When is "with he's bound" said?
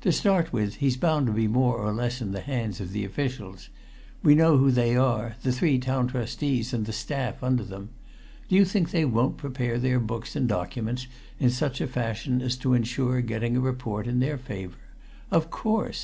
0.50-1.26